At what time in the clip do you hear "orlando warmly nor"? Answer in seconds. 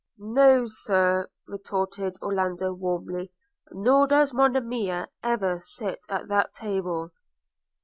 2.23-4.07